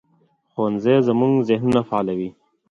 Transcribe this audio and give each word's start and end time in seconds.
ښوونځی 0.51 0.95
زموږ 1.07 1.33
ذهنونه 1.49 1.81
فعالوي 1.89 2.29